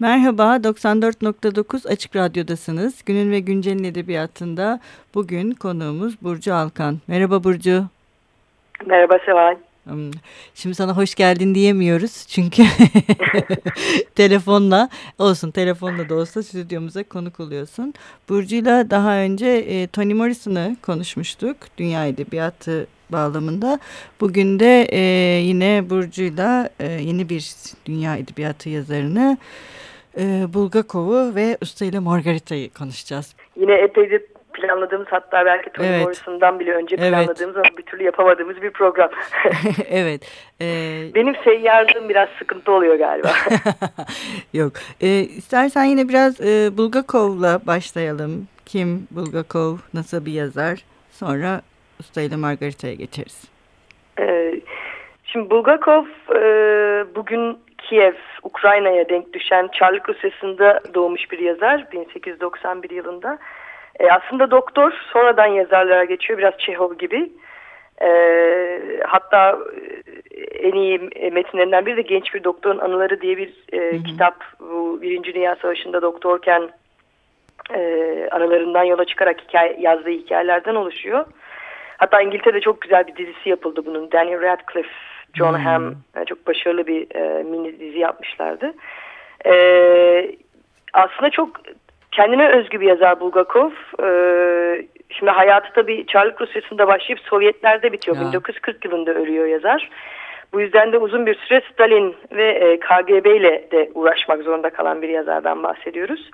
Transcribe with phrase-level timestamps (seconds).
[0.00, 3.04] Merhaba, 94.9 Açık Radyo'dasınız.
[3.04, 4.80] Günün ve Güncel'in edebiyatında
[5.14, 6.98] bugün konuğumuz Burcu Alkan.
[7.08, 7.84] Merhaba Burcu.
[8.86, 9.56] Merhaba Seval.
[9.84, 10.10] Hmm,
[10.54, 12.62] şimdi sana hoş geldin diyemiyoruz çünkü
[14.14, 17.94] telefonla olsun telefonla da olsa stüdyomuza konuk oluyorsun.
[18.28, 23.78] Burcu'yla daha önce e, Toni Morrison'ı konuşmuştuk Dünya Edebiyatı bağlamında.
[24.20, 25.00] Bugün de e,
[25.40, 27.54] yine Burcu'yla e, yeni bir
[27.86, 29.38] Dünya Edebiyatı yazarını
[30.18, 30.22] e,
[30.54, 33.34] Bulgakov'u ve Usta ile Margarita'yı konuşacağız.
[33.56, 34.22] Yine epeydir
[34.54, 36.02] planladığımız hatta belki Toni evet.
[36.02, 37.66] Morrison'dan bile önce planladığımız evet.
[37.66, 39.10] ama bir türlü yapamadığımız bir program.
[39.90, 40.22] evet.
[40.60, 40.66] E...
[41.14, 43.28] Benim seyyarlığım biraz sıkıntı oluyor galiba.
[44.52, 44.72] Yok.
[45.00, 48.48] E, istersen yine biraz e, Bulgakov'la başlayalım.
[48.66, 50.78] Kim Bulgakov, nasıl bir yazar?
[51.10, 51.60] Sonra
[52.00, 53.44] Usta ile Margarita'ya geçeriz.
[54.20, 54.54] E,
[55.24, 56.40] şimdi Bulgakov e,
[57.14, 63.38] bugün Kiev, Ukrayna'ya denk düşen Çarlık Rusyası'nda doğmuş bir yazar 1891 yılında.
[64.00, 67.32] E, aslında doktor sonradan yazarlara geçiyor biraz Çehov gibi.
[68.02, 68.08] E,
[69.06, 69.58] hatta
[70.30, 70.98] e, en iyi
[71.32, 74.02] metinlerinden biri de Genç Bir Doktorun Anıları diye bir e, hı hı.
[74.02, 74.44] kitap.
[74.60, 76.70] Bu Birinci Dünya Savaşı'nda doktorken
[77.74, 77.78] e,
[78.30, 81.26] aralarından yola çıkarak hikaye, yazdığı hikayelerden oluşuyor.
[81.96, 84.12] Hatta İngiltere'de çok güzel bir dizisi yapıldı bunun.
[84.12, 84.94] Daniel Radcliffe,
[85.34, 85.64] John hmm.
[85.64, 88.74] Hamm e, çok başarılı bir e, mini dizi yapmışlardı.
[89.46, 89.54] E,
[90.92, 91.50] aslında çok
[92.14, 93.70] kendine özgü bir yazar Bulgakov.
[94.02, 94.08] E,
[95.10, 98.16] şimdi hayatı tabii Çarlık Rusyası'nda başlayıp Sovyetlerde bitiyor.
[98.16, 98.22] Ya.
[98.22, 99.90] 1940 yılında ölüyor yazar.
[100.52, 105.02] Bu yüzden de uzun bir süre Stalin ve e, KGB ile de uğraşmak zorunda kalan
[105.02, 106.30] bir yazardan bahsediyoruz.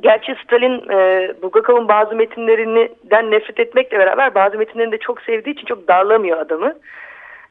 [0.00, 5.66] Gerçi Stalin e, Bulgakov'un bazı metinlerinden nefret etmekle beraber bazı metinlerini de çok sevdiği için
[5.66, 6.74] çok darlamıyor adamı.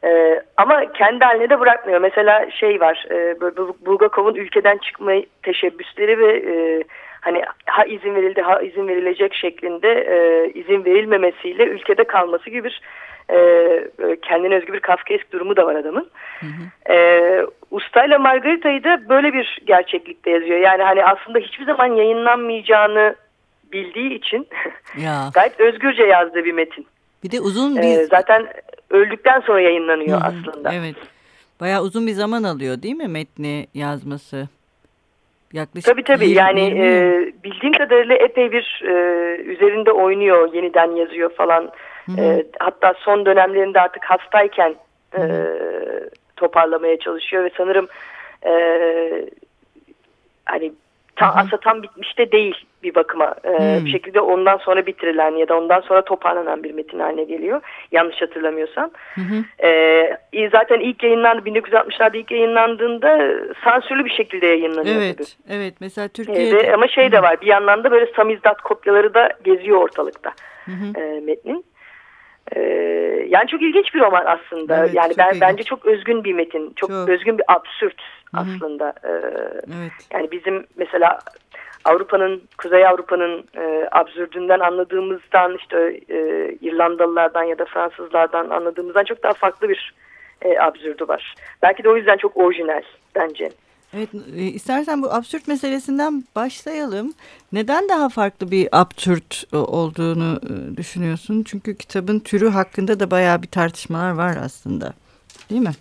[0.03, 2.01] E, ama kendi haline de bırakmıyor.
[2.01, 3.39] Mesela şey var e,
[3.85, 5.11] Bulgakov'un ülkeden çıkma
[5.43, 6.83] teşebbüsleri ve e,
[7.25, 12.81] hani ha izin verildi ha izin verilecek şeklinde e, izin verilmemesiyle ülkede kalması gibi bir
[13.29, 13.37] e,
[14.21, 16.09] kendine özgü bir Kafkaesk durumu da var adamın.
[16.39, 16.93] Hı hı.
[16.93, 16.97] E,
[17.71, 20.59] Ustayla Margarita'yı da böyle bir gerçeklikte yazıyor.
[20.59, 23.15] Yani hani aslında hiçbir zaman yayınlanmayacağını
[23.71, 24.47] bildiği için
[24.97, 25.29] ya.
[25.33, 26.85] gayet özgürce yazdığı bir metin.
[27.23, 27.97] Bir de uzun bir...
[27.99, 28.47] E, zaten
[28.89, 30.27] öldükten sonra yayınlanıyor hı hı.
[30.27, 30.73] aslında.
[30.73, 30.95] Evet.
[31.59, 34.47] Bayağı uzun bir zaman alıyor değil mi metni yazması?
[35.55, 36.25] Yaklaşık tabii tabii.
[36.25, 38.91] 20, yani 20 e, bildiğim kadarıyla epey bir e,
[39.41, 41.71] üzerinde oynuyor, yeniden yazıyor falan.
[42.17, 44.75] E, hatta son dönemlerinde artık hastayken
[45.17, 45.21] e,
[46.35, 47.87] toparlamaya çalışıyor ve sanırım
[48.45, 48.53] e,
[50.45, 50.73] hani
[51.15, 53.35] tam, aslında tam bitmiş de değil bir bakıma.
[53.43, 53.85] E, hmm.
[53.85, 57.61] Bir şekilde ondan sonra bitirilen ya da ondan sonra toparlanan bir metin haline geliyor.
[57.91, 58.91] Yanlış hatırlamıyorsam.
[59.15, 59.67] Hı hı.
[60.33, 64.95] E, zaten ilk yayınlandı 1960'larda ilk yayınlandığında sansürlü bir şekilde yayınlanıyor.
[64.95, 65.73] Evet, evet.
[65.79, 66.57] Mesela Türkiye'de.
[66.57, 70.33] E, ama şey de var bir yandan da böyle samizdat kopyaları da geziyor ortalıkta
[70.65, 71.01] hı hı.
[71.01, 71.65] E, metnin.
[72.55, 72.59] Ee,
[73.29, 74.77] yani çok ilginç bir roman aslında.
[74.77, 75.41] Evet, yani ben ilginç.
[75.41, 77.09] bence çok özgün bir metin, çok, çok.
[77.09, 78.01] özgün bir absürt
[78.31, 78.55] Hı -hı.
[78.55, 78.93] aslında.
[79.03, 79.09] Ee,
[79.79, 79.91] evet.
[80.13, 81.19] Yani bizim mesela
[81.85, 89.33] Avrupa'nın, Kuzey Avrupa'nın e, absürdünden anladığımızdan işte e, İrlandalılardan ya da Fransızlardan anladığımızdan çok daha
[89.33, 89.93] farklı bir
[90.41, 91.35] e, absürdü var.
[91.61, 92.81] Belki de o yüzden çok orijinal
[93.15, 93.51] bence.
[93.93, 97.13] Evet, e, istersen bu absürt meselesinden başlayalım.
[97.51, 101.43] Neden daha farklı bir absürt e, olduğunu e, düşünüyorsun?
[101.47, 104.93] Çünkü kitabın türü hakkında da bayağı bir tartışmalar var aslında.
[105.49, 105.73] Değil mi?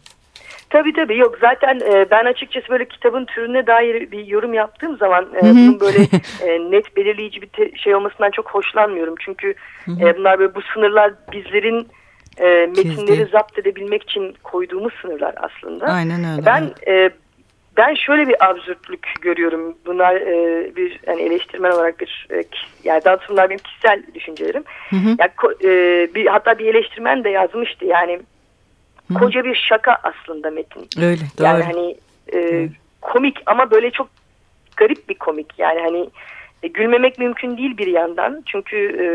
[0.71, 5.29] Tabii tabii yok zaten e, ben açıkçası böyle kitabın türüne dair bir yorum yaptığım zaman
[5.37, 5.99] e, bunun böyle
[6.47, 9.15] e, net belirleyici bir te, şey olmasından çok hoşlanmıyorum.
[9.19, 9.55] Çünkü
[10.01, 11.89] e, bunlar böyle bu sınırlar bizlerin
[12.39, 13.29] e, metinleri Çizdi.
[13.33, 15.87] zapt edebilmek için koyduğumuz sınırlar aslında.
[15.87, 16.47] Aynen öyle.
[16.47, 17.11] Ben e,
[17.77, 19.77] ben şöyle bir absürtlük görüyorum.
[19.87, 22.43] Bunlar e, bir yani eleştirmen olarak bir e,
[22.85, 24.65] yani daha bunlar benim kişisel düşüncelerim.
[24.91, 25.17] Hı hı.
[25.19, 25.31] Yani,
[25.65, 28.21] e, bir, hatta bir eleştirmen de yazmıştı yani
[29.15, 30.89] koca bir şaka aslında metin.
[31.03, 31.47] Öyle doğru.
[31.47, 31.97] Yani hani
[32.35, 32.69] e,
[33.01, 34.09] komik ama böyle çok
[34.77, 35.59] garip bir komik.
[35.59, 36.09] Yani hani
[36.63, 38.43] e, gülmemek mümkün değil bir yandan.
[38.47, 39.07] Çünkü e,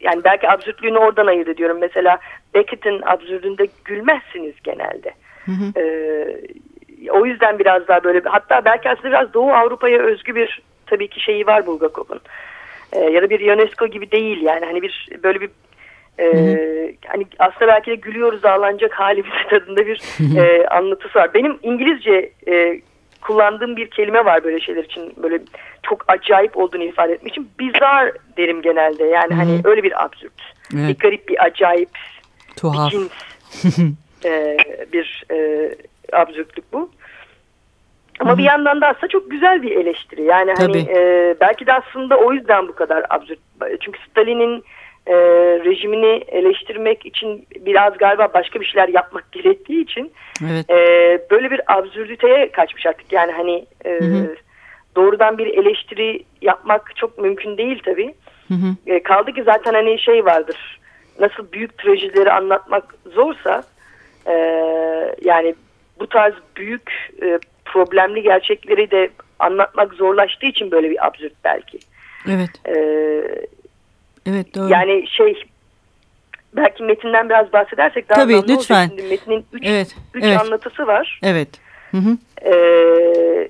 [0.00, 1.78] yani belki absürtlüğünü oradan ayırt ediyorum.
[1.80, 2.18] Mesela
[2.54, 5.14] Beckett'in absürdünde gülmezsiniz genelde.
[5.44, 5.80] Hı hı.
[5.80, 5.84] E,
[7.10, 11.20] o yüzden biraz daha böyle hatta belki aslında biraz Doğu Avrupa'ya özgü bir tabii ki
[11.20, 12.20] şeyi var Bulgakov'un.
[12.92, 15.50] E, ya da bir UNESCO gibi değil yani hani bir böyle bir
[16.18, 16.26] e,
[17.06, 20.00] hani aslında belki de gülüyoruz ağlanacak halimiz tadında bir
[20.38, 21.34] e, anlatısı var.
[21.34, 22.80] Benim İngilizce e,
[23.20, 25.38] kullandığım bir kelime var böyle şeyler için böyle
[25.82, 30.32] çok acayip olduğunu ifade etmek için bizar derim genelde yani hani öyle bir absürt
[30.74, 30.88] evet.
[30.88, 31.90] bir garip bir acayip
[32.56, 32.92] Tuhaf.
[32.92, 33.12] bir cins
[34.24, 34.56] e,
[34.92, 35.70] bir e,
[36.12, 36.90] absürtlük bu.
[38.20, 38.38] Ama Hı -hı.
[38.38, 40.22] bir yandan da aslında çok güzel bir eleştiri.
[40.22, 43.38] Yani hani e, belki de aslında o yüzden bu kadar absürt.
[43.80, 44.64] Çünkü Stalin'in
[45.06, 45.14] e,
[45.64, 50.12] rejimini eleştirmek için biraz galiba başka bir şeyler yapmak gerektiği için
[50.50, 50.70] evet.
[50.70, 50.76] e,
[51.30, 53.12] böyle bir absürditeye kaçmış artık.
[53.12, 54.36] Yani hani e, hı hı.
[54.96, 58.14] doğrudan bir eleştiri yapmak çok mümkün değil tabii.
[58.48, 58.94] Hı hı.
[58.94, 60.80] E, kaldı ki zaten hani şey vardır.
[61.20, 63.62] Nasıl büyük trajedileri anlatmak zorsa
[64.26, 64.34] e,
[65.24, 65.54] yani
[66.00, 71.78] bu tarz büyük e, problemli gerçekleri de anlatmak zorlaştığı için böyle bir absürt belki.
[72.28, 72.50] Evet.
[72.66, 72.76] E,
[74.26, 74.68] Evet doğru.
[74.68, 75.44] Yani şey
[76.56, 78.88] belki metinden biraz bahsedersek daha Tabii lütfen.
[78.88, 80.40] Şimdi metnin üç, evet, üç evet.
[80.40, 81.20] anlatısı var.
[81.22, 81.48] Evet.
[81.90, 82.16] Hı hı.
[82.48, 83.48] Ee,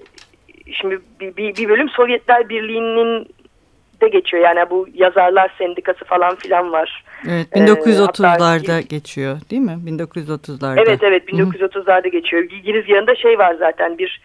[0.72, 3.26] şimdi bir, bir, bir bölüm Sovyetler Birliği'nin
[4.00, 4.42] de geçiyor.
[4.42, 7.04] Yani bu yazarlar sendikası falan filan var.
[7.28, 9.78] Evet 1930'larda ee, geçiyor değil mi?
[9.86, 10.82] 1930'larda.
[10.86, 12.42] Evet evet 1930'larda geçiyor.
[12.42, 14.20] Giriz yanında şey var zaten bir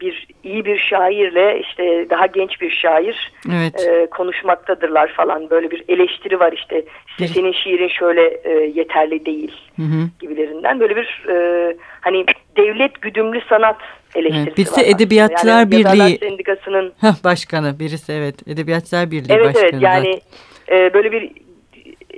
[0.00, 3.86] bir iyi bir şairle işte daha genç bir şair evet.
[3.88, 9.52] e, konuşmaktadırlar falan böyle bir eleştiri var işte, işte senin şiirin şöyle e, yeterli değil
[9.76, 10.08] hı hı.
[10.20, 12.24] gibilerinden böyle bir e, hani
[12.56, 13.76] devlet güdümlü sanat
[14.14, 14.96] eleştirisi evet, birisi var.
[14.96, 19.70] Edebiyatçılar yani Birliği Sendikası'nın Heh, başkanı birisi evet Edebiyatçılar Birliği evet, başkanı.
[19.72, 20.20] Evet yani
[20.70, 21.30] e, böyle bir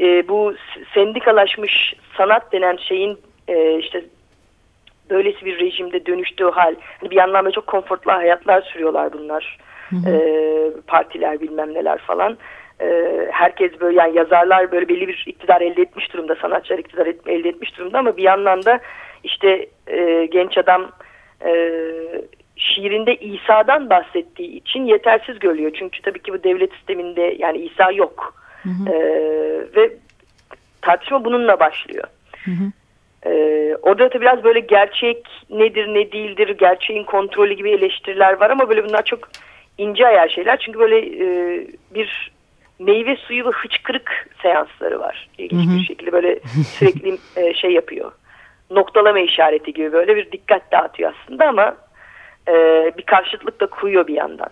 [0.01, 0.55] e, bu
[0.95, 3.19] sendikalaşmış sanat denen şeyin
[3.49, 4.05] e, işte
[5.11, 6.75] böylesi bir rejimde dönüştüğü hal.
[7.01, 9.59] Hani bir yandan böyle çok konfortlu hayatlar sürüyorlar bunlar.
[9.91, 10.11] Hı hı.
[10.11, 10.21] E,
[10.87, 12.39] partiler bilmem neler falan.
[12.81, 12.87] E,
[13.31, 16.35] herkes böyle yani yazarlar böyle belli bir iktidar elde etmiş durumda.
[16.35, 18.81] Sanatçılar iktidar et, elde etmiş durumda ama bir yandan da
[19.25, 20.91] işte e, genç adam
[21.45, 21.53] e,
[22.57, 25.73] şiirinde İsa'dan bahsettiği için yetersiz görülüyor.
[25.79, 28.35] Çünkü tabii ki bu devlet sisteminde yani İsa yok.
[28.63, 28.93] Hı hı.
[28.93, 28.99] E,
[29.77, 29.93] ve
[30.83, 32.05] tartışma bununla başlıyor.
[32.45, 32.65] Hı hı.
[33.27, 38.69] Ee, orada da biraz böyle gerçek nedir ne değildir, gerçeğin kontrolü gibi eleştiriler var ama
[38.69, 39.29] böyle bunlar çok
[39.79, 40.59] ince ayar şeyler.
[40.59, 41.27] Çünkü böyle e,
[41.95, 42.33] bir
[42.79, 45.29] meyve suyu ve hıçkırık seansları var.
[45.39, 48.13] İlginç bir şekilde böyle sürekli e, şey yapıyor.
[48.71, 51.77] Noktalama işareti gibi böyle bir dikkat dağıtıyor aslında ama
[52.49, 52.53] e,
[52.99, 54.51] bir karşıtlık da koyuyor bir yandan.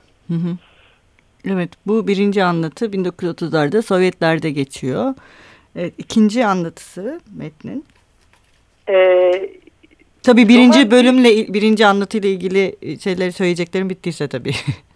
[1.49, 5.14] Evet bu birinci anlatı 1930'larda Sovyetlerde geçiyor.
[5.76, 7.84] Evet, ikinci anlatısı metnin.
[8.90, 9.50] Ee,
[10.22, 14.52] tabii birinci roman, bölümle birinci anlatıyla ilgili şeyleri söyleyeceklerim bittiyse tabii.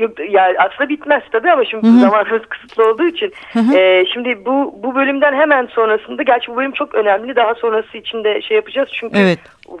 [0.00, 2.00] Yok yani aslında bitmez tabii ama şimdi Hı -hı.
[2.00, 3.32] zamanımız kısıtlı olduğu için.
[3.74, 8.24] E, şimdi bu bu bölümden hemen sonrasında gerçi bu bölüm çok önemli daha sonrası için
[8.24, 8.88] de şey yapacağız.
[8.92, 9.38] Çünkü evet.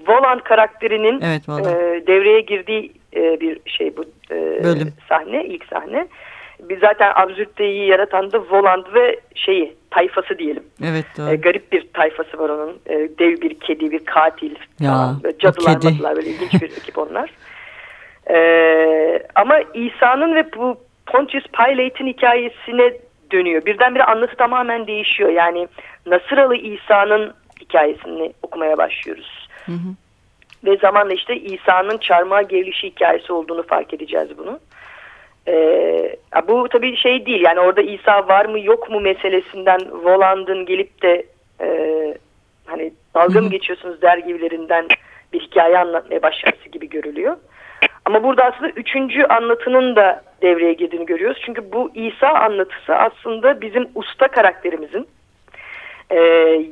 [0.08, 4.92] Volant karakterinin evet, e, devreye girdiği e, bir şey bu e, Bölüm.
[5.08, 6.06] sahne ilk sahne.
[6.68, 10.64] Biz zaten absürteyi yaratan da Voland ve şeyi tayfası diyelim.
[10.84, 11.30] Evet doğru.
[11.30, 12.78] E, garip bir tayfası var onun.
[12.86, 15.22] E, dev bir kedi, bir katil ya, falan.
[15.22, 17.30] Böyle cadılar, madılar böyle ilginç bir ekip onlar.
[18.30, 18.38] E,
[19.34, 20.76] ama İsa'nın ve bu
[21.06, 22.92] Pontius Pilate'in hikayesine
[23.32, 23.64] dönüyor.
[23.64, 25.30] Birdenbire anlatı tamamen değişiyor.
[25.30, 25.68] Yani
[26.06, 29.48] Nasıralı İsa'nın hikayesini okumaya başlıyoruz.
[29.66, 29.94] Hı hı.
[30.64, 34.60] Ve zamanla işte İsa'nın çarmıha gerilişi hikayesi olduğunu fark edeceğiz bunu.
[35.48, 36.16] Ee,
[36.48, 41.26] bu tabii şey değil yani orada İsa var mı yok mu meselesinden Voland'ın gelip de
[41.60, 41.68] e,
[42.66, 44.88] hani dalga mı geçiyorsunuz der gibilerinden
[45.32, 47.36] bir hikaye anlatmaya başlaması gibi görülüyor.
[48.04, 51.42] Ama burada aslında üçüncü anlatının da devreye girdiğini görüyoruz.
[51.46, 55.08] Çünkü bu İsa anlatısı aslında bizim usta karakterimizin
[56.10, 56.18] e,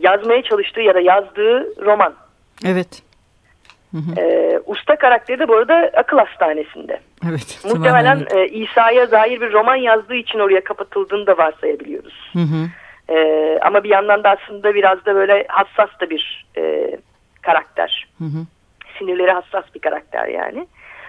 [0.01, 2.15] yazmaya çalıştığı ya da yazdığı roman.
[2.67, 3.03] Evet.
[3.93, 7.01] Hı E, usta karakteri de bu arada akıl hastanesinde.
[7.29, 7.61] Evet.
[7.65, 12.31] Muhtemelen e, İsa'ya dair bir roman yazdığı için oraya kapatıldığını da varsayabiliyoruz.
[12.33, 12.69] Hı hı.
[13.15, 16.97] E, ama bir yandan da aslında biraz da böyle hassas da bir e,
[17.43, 18.09] karakter.
[18.19, 18.47] Hı hı.
[18.99, 20.67] Sinirleri hassas bir karakter yani.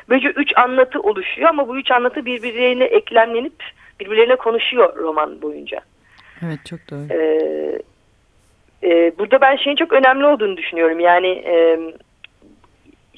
[0.10, 3.64] Böylece üç anlatı oluşuyor ama bu üç anlatı birbirlerine eklemlenip
[4.00, 5.80] birbirlerine konuşuyor roman boyunca.
[6.46, 7.14] Evet çok doğru.
[7.14, 7.82] Ee,
[8.84, 11.00] e, burada ben şeyin çok önemli olduğunu düşünüyorum.
[11.00, 11.80] Yani e,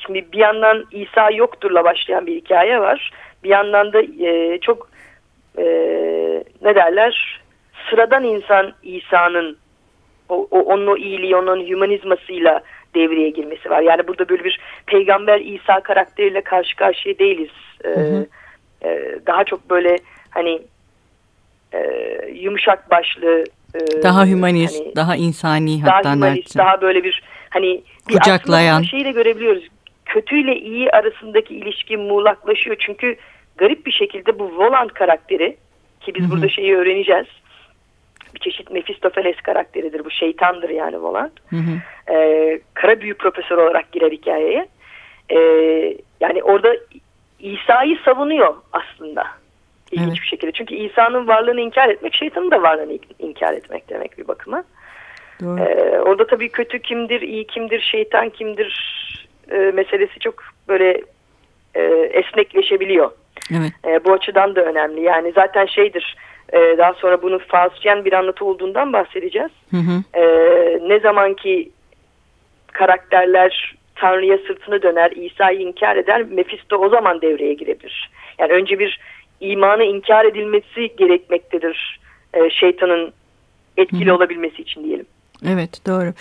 [0.05, 3.11] Şimdi bir yandan İsa yokturla başlayan bir hikaye var.
[3.43, 4.89] Bir yandan da e, çok
[5.57, 5.63] e,
[6.61, 7.41] ne derler
[7.89, 9.57] sıradan insan İsa'nın
[10.29, 12.61] o, o, onun o iyiliği, onun hümanizmasıyla
[12.95, 13.81] devreye girmesi var.
[13.81, 17.51] Yani burada böyle bir peygamber İsa karakteriyle karşı karşıya değiliz.
[17.85, 18.27] Ee, hı hı.
[18.85, 19.95] E, daha çok böyle
[20.29, 20.61] hani
[21.73, 21.81] e,
[22.33, 23.43] yumuşak başlı
[23.75, 28.81] e, daha hümanist, hani, daha insani daha hatta hümanist, daha böyle bir hani bir kucaklayan
[28.81, 29.67] şeyi de görebiliyoruz
[30.11, 32.75] kötüyle iyi arasındaki ilişki muğlaklaşıyor.
[32.79, 33.15] Çünkü
[33.57, 35.57] garip bir şekilde bu Voland karakteri
[36.01, 36.31] ki biz Hı -hı.
[36.31, 37.27] burada şeyi öğreneceğiz.
[38.35, 40.05] Bir çeşit Mephistopheles karakteridir.
[40.05, 41.31] Bu şeytandır yani Voland.
[42.11, 44.67] Ee, kara büyü profesör olarak girer hikayeye.
[45.29, 45.39] e,
[46.21, 46.75] yani orada
[47.39, 49.27] İsa'yı savunuyor aslında.
[49.91, 50.21] İlginç evet.
[50.21, 50.51] bir şekilde.
[50.51, 54.63] Çünkü İsa'nın varlığını inkar etmek şeytanın da varlığını inkar etmek demek bir bakıma.
[55.41, 55.59] Doğru.
[55.59, 58.71] Ee, orada tabii kötü kimdir, iyi kimdir, şeytan kimdir
[59.51, 61.01] e, meselesi çok böyle
[61.75, 61.81] e,
[62.13, 63.11] esnekleşebiliyor.
[63.51, 63.71] Evet.
[63.87, 65.01] E, bu açıdan da önemli.
[65.01, 66.15] Yani zaten şeydir
[66.53, 69.51] e, daha sonra bunu Faustian bir anlatı olduğundan bahsedeceğiz.
[69.71, 70.19] Hı hı.
[70.19, 70.23] E,
[70.89, 71.71] ne zaman ki
[72.67, 78.11] karakterler Tanrı'ya sırtını döner, İsa'yı inkar eder, Mephisto o zaman devreye girebilir.
[78.39, 78.99] Yani önce bir
[79.41, 81.99] imanı inkar edilmesi gerekmektedir
[82.33, 83.13] e, şeytanın
[83.77, 84.15] etkili Hı.
[84.15, 85.05] olabilmesi için diyelim.
[85.47, 86.13] Evet doğru.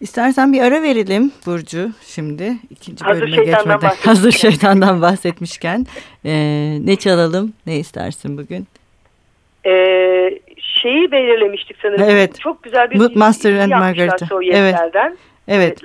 [0.00, 3.92] İstersen bir ara verelim Burcu şimdi ikinci Hazır bölüme geçmeden.
[4.04, 5.86] Hazır şeytandan bahsetmişken
[6.24, 6.32] e,
[6.80, 8.66] ne çalalım ne istersin bugün?
[9.66, 10.38] Ee,
[10.82, 12.04] şeyi belirlemiştik sanırım.
[12.08, 12.40] Evet.
[12.40, 14.26] Çok güzel bir Master and Margarita.
[14.42, 14.74] Evet.
[15.48, 15.78] Evet.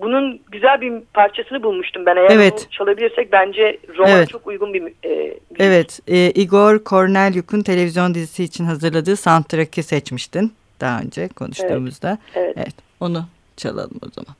[0.00, 2.16] Bunun güzel bir parçasını bulmuştum ben.
[2.16, 2.66] Eğer evet.
[2.70, 4.28] çalabilirsek bence roman evet.
[4.28, 6.00] çok uygun bir e, Evet.
[6.08, 12.18] E, Igor Kornelyuk'un televizyon dizisi için hazırladığı soundtrack'i seçmiştin daha önce konuştuğumuzda.
[12.34, 12.34] Evet.
[12.34, 12.54] evet.
[12.56, 12.74] evet.
[13.00, 14.36] Onu çalalım o zaman.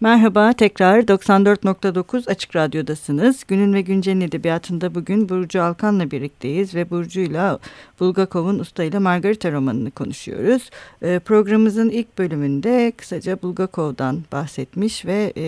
[0.00, 3.44] Merhaba tekrar 94.9 Açık Radyo'dasınız.
[3.48, 7.58] Günün ve Güncel'in edebiyatında bugün Burcu Alkan'la birlikteyiz ve Burcu'yla
[8.00, 10.70] Bulgakov'un Usta ile Margarita romanını konuşuyoruz.
[11.02, 15.44] E, programımızın ilk bölümünde kısaca Bulgakov'dan bahsetmiş ve e,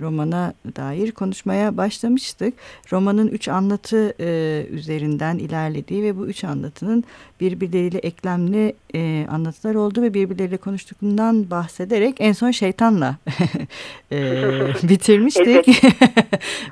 [0.00, 2.54] romana dair konuşmaya başlamıştık.
[2.92, 7.04] Romanın üç anlatı e, üzerinden ilerlediği ve bu üç anlatının
[7.40, 13.16] birbirleriyle eklemli e, anlatılar oldu ve birbirleriyle konuştuğundan bahsederek en son şeytanla
[14.12, 14.18] e,
[14.82, 15.84] bitirmiştik.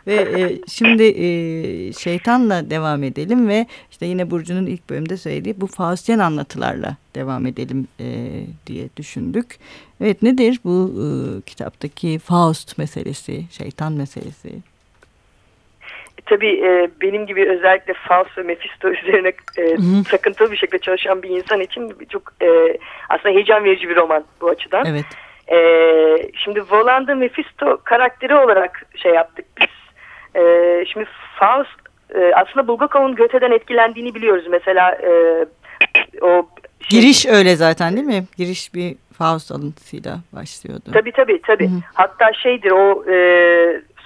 [0.07, 5.67] ve e, şimdi e, şeytanla devam edelim ve işte yine Burcu'nun ilk bölümde söylediği bu
[5.67, 8.07] Faustian anlatılarla devam edelim e,
[8.67, 9.59] diye düşündük.
[10.01, 11.07] Evet nedir bu e,
[11.41, 14.53] kitaptaki Faust meselesi, şeytan meselesi?
[16.27, 19.77] tabii e, benim gibi özellikle Faust ve Mephisto üzerine e,
[20.11, 24.49] takıntılı bir şekilde çalışan bir insan için çok e, aslında heyecan verici bir roman bu
[24.49, 24.87] açıdan.
[24.87, 25.05] Evet.
[25.53, 25.59] E,
[26.45, 29.69] şimdi Volanda Mephisto karakteri olarak şey yaptık biz.
[30.43, 31.07] E, şimdi
[31.39, 31.83] Faust
[32.15, 34.45] e, aslında Bulgakov'un Goethe'den etkilendiğini biliyoruz.
[34.51, 35.11] Mesela e,
[36.21, 36.49] o
[36.81, 38.25] şey, Giriş öyle zaten değil mi?
[38.37, 40.91] Giriş bir Faust alıntısıyla başlıyordu.
[40.93, 41.65] Tabii tabii tabii.
[41.65, 41.81] -hı.
[41.95, 43.17] Hatta şeydir o e,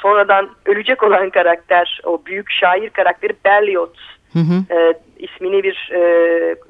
[0.02, 3.90] sonradan ölecek olan karakter, o büyük şair karakteri Berlioz.
[4.32, 4.74] Hı hı.
[4.78, 6.00] E, ismini bir e,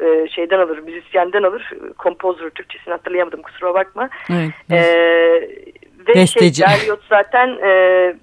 [0.01, 1.73] e, şeyden alır, müzisyenden alır.
[1.99, 4.09] Kompozör, Türkçesini hatırlayamadım kusura bakma.
[4.31, 4.83] Evet, e,
[6.09, 6.55] ve Besteci.
[6.55, 8.15] şey, Berlioz zaten e,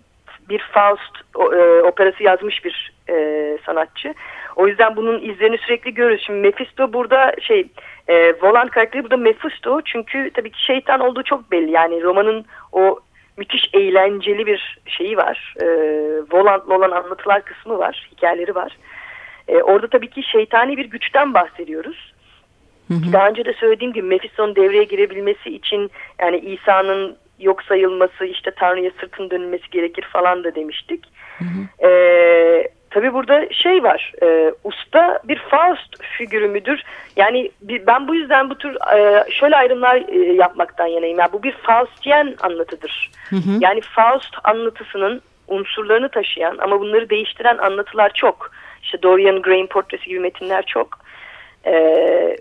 [0.50, 4.14] bir Faust e, operası yazmış bir e, sanatçı.
[4.56, 6.22] O yüzden bunun izlerini sürekli görürüz.
[6.26, 7.68] Şimdi Mephisto burada şey
[8.08, 11.72] e, Volant karakteri burada Mephisto çünkü tabii ki şeytan olduğu çok belli.
[11.72, 13.00] Yani romanın o
[13.38, 15.56] müthiş eğlenceli bir şeyi var.
[15.62, 15.66] E,
[16.32, 18.78] Volant'la olan anlatılar kısmı var, hikayeleri var.
[19.48, 22.14] E, orada tabii ki şeytani bir güçten bahsediyoruz.
[22.88, 23.14] Hı hı.
[23.14, 28.92] Daha önce de söylediğim gibi Mephisto'nun devreye girebilmesi için yani İsa'nın yok sayılması işte Tanrı'ya
[29.00, 31.06] sırtın dönülmesi gerekir falan da demiştik.
[31.38, 31.88] Hı hı.
[31.88, 36.84] E, tabii burada şey var e, usta bir Faust figürü müdür?
[37.16, 41.20] Yani bir, ben bu yüzden bu tür e, şöyle ayrımlar e, yapmaktan yanayım.
[41.20, 43.12] Yani bu bir Faustiyen anlatıdır.
[43.30, 43.58] Hı hı.
[43.60, 48.52] Yani Faust anlatısının unsurlarını taşıyan ama bunları değiştiren anlatılar çok.
[48.94, 51.00] İşte Dorian Gray'in portresi gibi metinler çok.
[51.66, 51.74] E,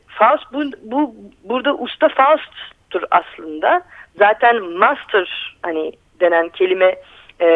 [0.07, 3.83] Faust bu, bu burada usta Faust'tur aslında.
[4.19, 6.97] Zaten master hani denen kelime
[7.41, 7.49] e,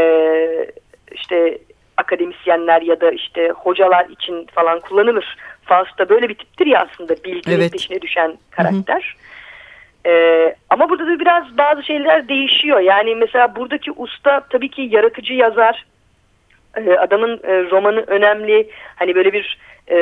[1.13, 1.59] işte
[1.97, 5.37] akademisyenler ya da işte hocalar için falan kullanılır.
[5.65, 7.73] Faust da böyle bir tiptir ya aslında bilginin evet.
[7.73, 9.17] peşine düşen karakter.
[9.17, 10.13] Hı hı.
[10.13, 12.81] Ee, ama burada da biraz bazı şeyler değişiyor.
[12.81, 15.87] Yani mesela buradaki usta tabii ki yaratıcı yazar.
[16.77, 18.71] Ee, adamın e, romanı önemli.
[18.97, 19.59] Hani böyle bir
[19.91, 19.99] e,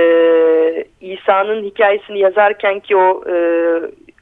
[1.01, 3.35] İsa'nın hikayesini yazarken ki o e,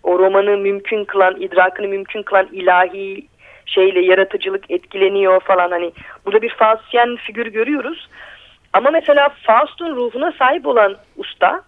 [0.03, 3.27] o romanı mümkün kılan, idrakını mümkün kılan ilahi
[3.67, 5.93] şeyle yaratıcılık etkileniyor falan hani
[6.27, 8.09] burada bir Faustian figür görüyoruz.
[8.73, 11.63] Ama mesela Faust'un ruhuna sahip olan usta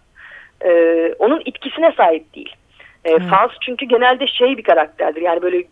[0.65, 0.71] e,
[1.19, 2.57] onun itkisine sahip değil.
[3.05, 3.29] E, hmm.
[3.29, 5.65] Faust çünkü genelde şey bir karakterdir yani böyle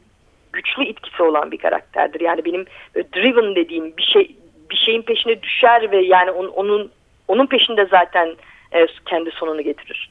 [0.52, 2.20] güçlü itkisi olan bir karakterdir.
[2.20, 4.36] Yani benim driven dediğim bir şey
[4.72, 6.90] bir şeyin peşine düşer ve yani on, onun
[7.28, 8.36] onun peşinde zaten
[8.72, 10.10] e, kendi sonunu getirir.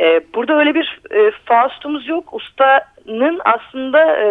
[0.00, 2.34] E, burada öyle bir e, Faust'umuz yok.
[2.34, 4.28] Ustanın aslında e,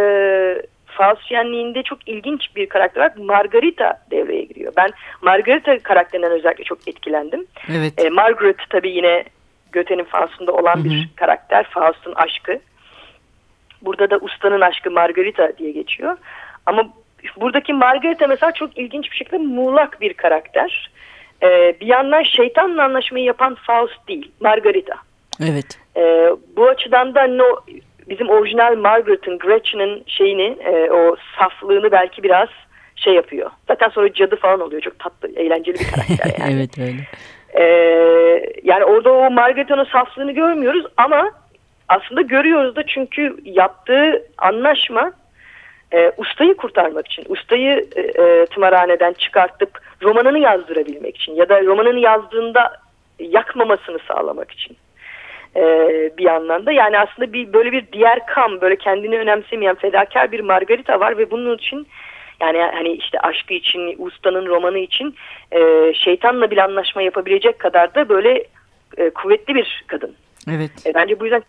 [0.86, 4.73] Faustiyenliğinde çok ilginç bir karakter olarak Margarita devreye giriyor.
[4.78, 7.45] Ben Margarita karakterinden özellikle çok etkilendim.
[7.78, 8.06] Evet.
[8.06, 9.23] E, Margaret tabii yine
[9.73, 10.84] Goethe'nin Faust'unda olan Hı -hı.
[10.84, 11.65] bir karakter.
[11.69, 12.60] Faust'un aşkı.
[13.82, 16.17] Burada da ustanın aşkı Margarita diye geçiyor.
[16.65, 16.89] Ama
[17.38, 20.92] buradaki Margarita mesela çok ilginç bir şekilde muğlak bir karakter.
[21.44, 24.96] Ee, bir yandan şeytanla anlaşmayı yapan Faust değil, Margarita.
[25.44, 25.80] Evet.
[25.98, 27.46] Ee, bu açıdan da no,
[28.10, 32.50] bizim orijinal Margaret'ın, Gretchen'in şeyini, e, o saflığını belki biraz
[32.96, 33.52] şey yapıyor.
[33.68, 34.82] Zaten sonra cadı falan oluyor.
[34.82, 36.54] Çok tatlı, eğlenceli bir karakter yani.
[36.54, 37.08] evet öyle.
[37.58, 37.66] Ee,
[38.64, 41.32] yani orada o Margaret'ın o saflığını görmüyoruz ama
[41.90, 45.12] aslında görüyoruz da çünkü yaptığı anlaşma
[45.96, 49.70] e, ustayı kurtarmak için, ustayı e, e, tımarhaneden çıkartıp
[50.02, 52.74] romanını yazdırabilmek için ya da romanını yazdığında
[53.20, 54.78] yakmamasını sağlamak için
[55.56, 55.62] e,
[56.18, 56.72] bir yandan da.
[56.72, 61.32] Yani aslında bir böyle bir diğer kam, böyle kendini önemsemeyen fedakar bir Margarita var ve
[61.32, 61.88] bunun için
[62.42, 65.16] yani hani işte aşkı için, ustanın romanı için
[65.52, 68.44] e, şeytanla bir anlaşma yapabilecek kadar da böyle
[68.98, 70.16] e, kuvvetli bir kadın.
[70.52, 70.72] Evet.
[70.86, 71.44] E, bence bu yüzden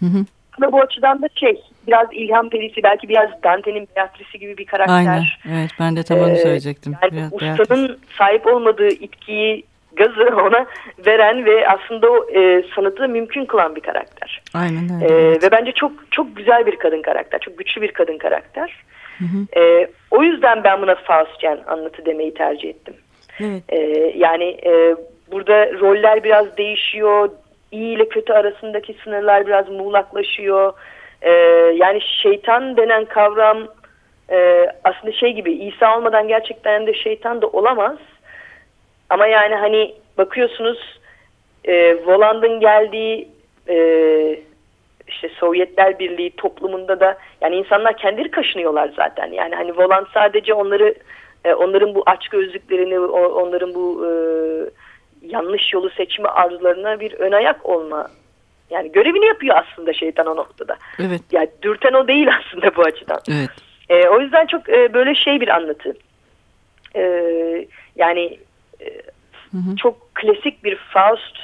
[0.00, 0.24] Hı hı.
[0.60, 4.94] Ve bu açıdan da şey biraz ilham perisi belki biraz Dante'nin Beatrice'i gibi bir karakter.
[4.94, 6.94] Aynen evet ben de tam onu ee, söyleyecektim.
[7.02, 8.06] Yani biraz ustanın Beatrice.
[8.18, 10.66] sahip olmadığı itkiyi gazı ona
[11.06, 14.42] veren ve aslında o e, sanatı mümkün kılan bir karakter.
[14.54, 15.14] Aynen öyle.
[15.14, 18.84] E, ve bence çok çok güzel bir kadın karakter, çok güçlü bir kadın karakter.
[19.18, 19.60] Hı hı.
[19.60, 22.94] E, o yüzden ben buna Faustyen anlatı demeyi tercih ettim.
[23.40, 23.62] Evet.
[23.68, 23.78] E,
[24.16, 24.96] yani e,
[25.32, 27.30] burada roller biraz değişiyor,
[27.72, 30.72] iyi ile kötü arasındaki sınırlar biraz muğlaklaşıyor.
[31.22, 31.30] E,
[31.74, 33.68] yani şeytan denen kavram
[34.30, 37.98] e, aslında şey gibi İsa olmadan gerçekten de şeytan da olamaz.
[39.10, 41.00] Ama yani hani bakıyorsunuz
[41.64, 43.28] e, Voland'ın geldiği
[43.68, 43.76] e,
[45.08, 49.32] işte Sovyetler Birliği toplumunda da yani insanlar kendileri kaşınıyorlar zaten.
[49.32, 50.94] Yani hani Voland sadece onları
[51.44, 54.10] e, onların bu aç gözlüklerini onların bu e,
[55.22, 58.08] yanlış yolu seçme arzularına bir ön ayak olma
[58.70, 60.76] yani görevini yapıyor aslında şeytan o noktada.
[60.98, 61.20] Evet.
[61.32, 63.20] Yani dürten o değil aslında bu açıdan.
[63.28, 63.50] Evet.
[63.88, 65.94] E, o yüzden çok e, böyle şey bir anlatı.
[66.96, 67.02] E,
[67.96, 68.38] yani
[68.80, 68.86] e,
[69.50, 69.76] hı hı.
[69.76, 71.36] çok klasik bir Faust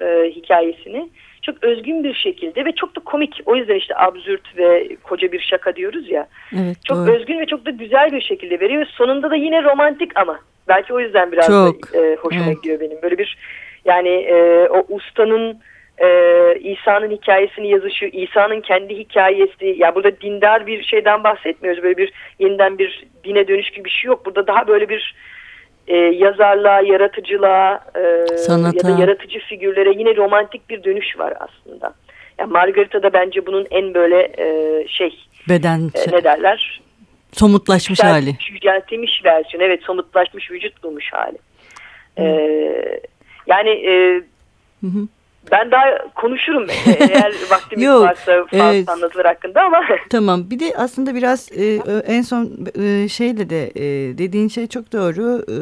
[0.00, 1.08] e, hikayesini
[1.42, 3.40] çok özgün bir şekilde ve çok da komik.
[3.46, 6.26] O yüzden işte absürt ve koca bir şaka diyoruz ya.
[6.54, 7.12] Evet, çok doğru.
[7.12, 8.86] özgün ve çok da güzel bir şekilde veriyor.
[8.86, 11.92] Sonunda da yine romantik ama belki o yüzden biraz çok.
[11.92, 12.56] da, e, hoşuma evet.
[12.56, 13.02] gidiyor benim.
[13.02, 13.38] Böyle bir
[13.84, 15.60] yani e, o ustanın
[15.98, 16.08] e,
[16.60, 19.74] İsa'nın hikayesini yazışı, İsa'nın kendi hikayesi.
[19.78, 21.82] Ya burada dindar bir şeyden bahsetmiyoruz.
[21.82, 24.26] Böyle bir yeniden bir dine dönüş gibi bir şey yok.
[24.26, 25.14] Burada daha böyle bir
[25.88, 28.00] e, yazarlığa, yaratıcılığa e,
[28.48, 31.94] ya da yaratıcı figürlere yine romantik bir dönüş var aslında.
[32.38, 36.81] Yani Margarita da bence bunun en böyle e, şey beden e, ne derler?
[37.32, 38.36] Somutlaşmış Yücelt, hali.
[38.50, 39.64] Yüceltilmiş versiyon.
[39.64, 41.38] Evet somutlaşmış vücut bulmuş hali.
[42.18, 42.24] E,
[43.46, 44.22] yani e,
[44.80, 45.08] hı hı.
[45.50, 48.88] Ben daha konuşurum eğer vaktimiz Yok, varsa fazla evet.
[48.88, 49.80] anlatılır hakkında ama.
[50.10, 52.50] Tamam bir de aslında biraz e, en son
[52.82, 55.44] e, şeyle de e, dediğin şey çok doğru.
[55.48, 55.56] E,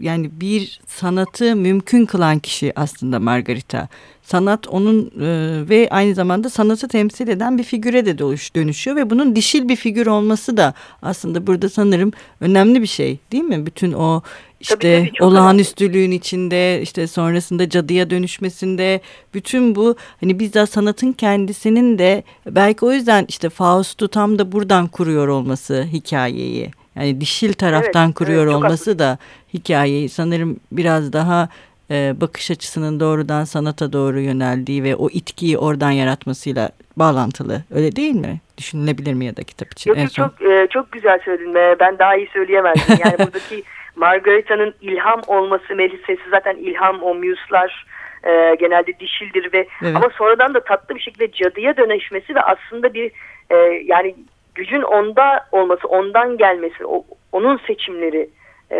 [0.00, 3.88] yani bir sanatı mümkün kılan kişi aslında Margarita.
[4.24, 9.36] Sanat onun e, ve aynı zamanda sanatı temsil eden bir figüre de dönüşüyor ve bunun
[9.36, 13.66] dişil bir figür olması da aslında burada sanırım önemli bir şey değil mi?
[13.66, 14.22] Bütün o
[14.60, 16.14] işte tabii, tabii, olağanüstülüğün önemli.
[16.14, 19.00] içinde işte sonrasında cadıya dönüşmesinde
[19.34, 24.86] bütün bu hani bizzat sanatın kendisinin de belki o yüzden işte Faust'u tam da buradan
[24.86, 26.70] kuruyor olması hikayeyi.
[26.96, 29.18] Yani dişil taraftan evet, kuruyor evet, olması da
[29.54, 31.48] hikayeyi sanırım biraz daha
[31.90, 37.62] e, bakış açısının doğrudan sanata doğru yöneldiği ve o itkiyi oradan yaratmasıyla bağlantılı.
[37.74, 38.40] Öyle değil mi?
[38.58, 39.90] Düşünülebilir mi ya da kitap için?
[39.90, 40.24] Yok, en son.
[40.28, 41.54] Çok, e, çok güzel söyledin.
[41.54, 42.96] Ben daha iyi söyleyemezdim.
[43.04, 43.62] Yani buradaki
[43.96, 47.86] Margareta'nın ilham olması meselesi zaten ilham o muse'lar
[48.24, 49.96] e, genelde dişildir ve evet.
[49.96, 53.10] ama sonradan da tatlı bir şekilde cadıya dönüşmesi ve aslında bir
[53.50, 54.14] e, yani
[54.54, 58.28] gücün onda olması, ondan gelmesi, o, onun seçimleri
[58.72, 58.78] e,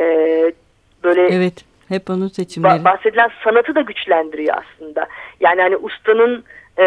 [1.05, 1.65] böyle Evet.
[1.89, 2.85] Hep onun seçimleri.
[2.85, 5.07] Bahsedilen sanatı da güçlendiriyor aslında.
[5.41, 6.45] Yani hani ustanın
[6.79, 6.85] e,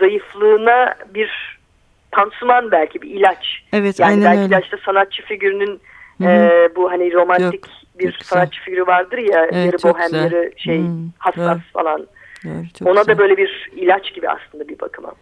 [0.00, 1.58] zayıflığına bir
[2.12, 3.62] pansuman belki bir ilaç.
[3.72, 4.64] Evet yani aynen belki öyle.
[4.64, 5.80] işte sanatçı figürünün
[6.22, 10.24] e, bu hani romantik Yok, bir sanatçı figürü vardır ya evet, yarı bohem güzel.
[10.24, 11.82] yarı şey Hı, hassas doğru.
[11.82, 12.06] falan.
[12.44, 13.14] Doğru, Ona güzel.
[13.14, 15.12] da böyle bir ilaç gibi aslında bir bakıma.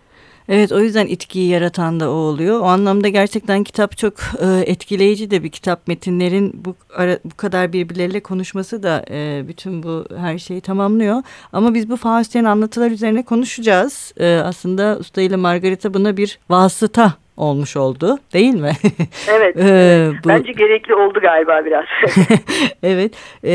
[0.49, 2.61] Evet o yüzden itkiyi yaratan da o oluyor.
[2.61, 5.89] O anlamda gerçekten kitap çok e, etkileyici de bir kitap.
[5.89, 11.23] Metinlerin bu, ara, bu kadar birbirleriyle konuşması da e, bütün bu her şeyi tamamlıyor.
[11.53, 14.15] Ama biz bu Faustyen anlatılar üzerine konuşacağız.
[14.21, 18.73] E, aslında Usta ile Margarita buna bir vasıta olmuş oldu değil mi?
[19.29, 19.57] Evet.
[19.59, 20.29] ee, bu...
[20.29, 21.85] Bence gerekli oldu galiba biraz.
[22.83, 23.13] evet.
[23.45, 23.53] E,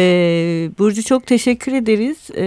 [0.80, 2.30] Burcu çok teşekkür ederiz.
[2.38, 2.46] E,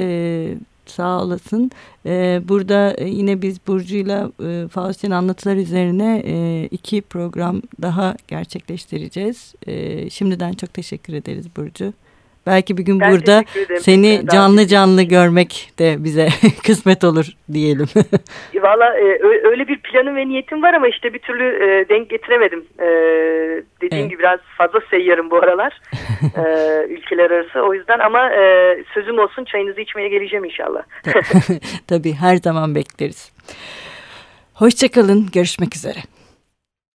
[0.90, 1.70] sağ olasın.
[2.06, 9.54] Ee, burada yine biz Burcu'yla e, Faust'in anlatılar üzerine e, iki program daha gerçekleştireceğiz.
[9.66, 11.92] E, şimdiden çok teşekkür ederiz Burcu.
[12.46, 13.44] Belki bir gün ben burada
[13.80, 16.28] seni canlı canlı görmek de bize
[16.66, 17.86] kısmet olur diyelim.
[18.54, 22.64] Valla e, öyle bir planım ve niyetim var ama işte bir türlü e, denk getiremedim.
[22.78, 22.86] E,
[23.80, 24.10] dediğim evet.
[24.10, 25.80] gibi biraz fazla seyyarım bu aralar
[26.88, 27.60] ülkeler arası.
[27.60, 28.30] O yüzden ama
[28.94, 30.82] sözüm olsun çayınızı içmeye geleceğim inşallah.
[31.88, 33.32] Tabii her zaman bekleriz.
[34.54, 35.98] Hoşçakalın görüşmek üzere.